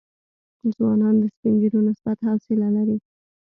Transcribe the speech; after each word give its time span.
ځوانان 0.75 1.15
د 1.21 1.23
سپین 1.33 1.53
ږیرو 1.61 1.79
نسبت 1.89 2.17
حوصله 2.27 2.67
لري. 2.75 2.97